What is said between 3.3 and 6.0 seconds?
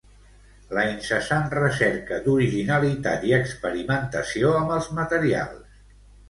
i experimentació amb els materials.